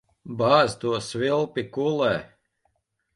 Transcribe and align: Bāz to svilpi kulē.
Bāz 0.37 0.71
to 0.83 0.93
svilpi 1.07 1.65
kulē. 1.77 2.11